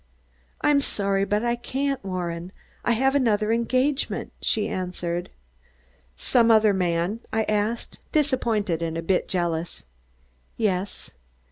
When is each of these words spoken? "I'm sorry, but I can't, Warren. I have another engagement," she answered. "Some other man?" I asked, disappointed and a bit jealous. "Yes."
"I'm 0.61 0.81
sorry, 0.81 1.25
but 1.25 1.45
I 1.45 1.55
can't, 1.55 2.03
Warren. 2.03 2.51
I 2.83 2.93
have 2.93 3.13
another 3.13 3.51
engagement," 3.51 4.33
she 4.41 4.67
answered. 4.67 5.29
"Some 6.15 6.49
other 6.49 6.73
man?" 6.73 7.19
I 7.31 7.43
asked, 7.43 7.99
disappointed 8.11 8.81
and 8.81 8.97
a 8.97 9.03
bit 9.03 9.27
jealous. 9.27 9.83
"Yes." 10.57 11.11